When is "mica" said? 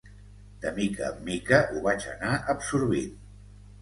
0.77-1.03, 1.29-1.59